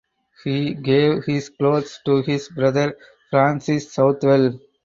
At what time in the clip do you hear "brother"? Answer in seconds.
2.49-2.97